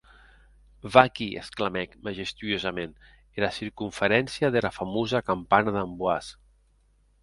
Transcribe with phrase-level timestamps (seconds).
[0.95, 2.97] Vaquí, exclamèc majestuosament,
[3.43, 6.41] era circonferéncia dera famosa campana d’Amboise.